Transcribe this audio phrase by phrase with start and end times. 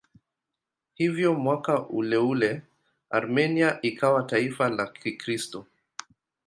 [0.93, 2.61] Hivyo mwaka uleule
[3.09, 5.65] Armenia ikawa taifa la Kikristo.